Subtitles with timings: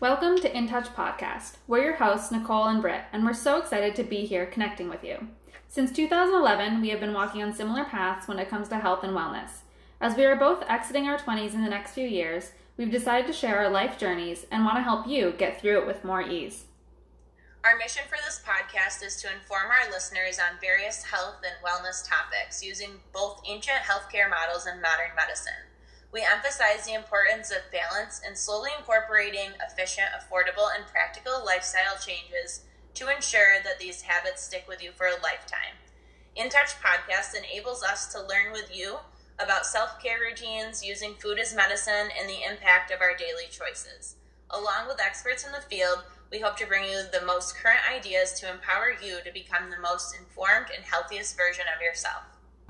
[0.00, 1.54] Welcome to In Touch Podcast.
[1.66, 5.02] We're your hosts, Nicole and Britt, and we're so excited to be here connecting with
[5.02, 5.26] you.
[5.66, 9.12] Since 2011, we have been walking on similar paths when it comes to health and
[9.12, 9.62] wellness.
[10.00, 13.32] As we are both exiting our 20s in the next few years, we've decided to
[13.32, 16.66] share our life journeys and want to help you get through it with more ease.
[17.64, 22.08] Our mission for this podcast is to inform our listeners on various health and wellness
[22.08, 25.66] topics using both ancient healthcare models and modern medicine.
[26.10, 32.62] We emphasize the importance of balance and slowly incorporating efficient, affordable, and practical lifestyle changes
[32.94, 35.76] to ensure that these habits stick with you for a lifetime.
[36.34, 38.98] In Touch podcast enables us to learn with you
[39.38, 44.16] about self care routines, using food as medicine, and the impact of our daily choices.
[44.50, 48.32] Along with experts in the field, we hope to bring you the most current ideas
[48.40, 52.37] to empower you to become the most informed and healthiest version of yourself.